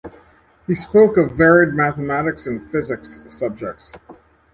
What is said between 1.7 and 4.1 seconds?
mathematics and physics subjects.